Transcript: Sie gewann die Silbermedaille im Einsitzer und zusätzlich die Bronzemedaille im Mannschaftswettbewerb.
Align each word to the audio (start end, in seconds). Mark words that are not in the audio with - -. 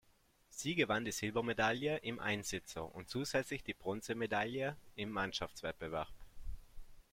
Sie 0.49 0.73
gewann 0.73 1.05
die 1.05 1.11
Silbermedaille 1.11 1.97
im 1.97 2.19
Einsitzer 2.19 2.83
und 2.95 3.07
zusätzlich 3.07 3.63
die 3.63 3.75
Bronzemedaille 3.75 4.75
im 4.95 5.11
Mannschaftswettbewerb. 5.11 6.11